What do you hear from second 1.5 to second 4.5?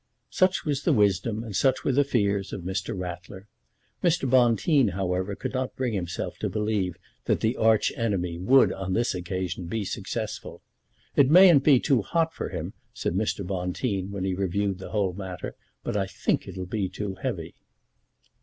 such were the fears of Mr. Ratler. Mr.